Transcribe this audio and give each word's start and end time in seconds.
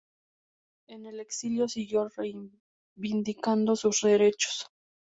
En 0.87 1.05
el 1.05 1.19
exilio 1.19 1.67
siguió 1.69 2.09
reivindicando 2.09 3.75
sus 3.75 4.01
derechos. 4.01 4.65